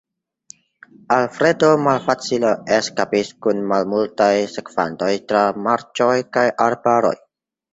Alfredo 1.17 1.67
malfacile 1.87 2.53
eskapis 2.79 3.31
kun 3.47 3.61
malmultaj 3.73 4.33
sekvantoj 4.57 5.13
tra 5.33 5.45
marĉoj 5.67 6.13
kaj 6.39 6.49
arbaroj. 6.71 7.17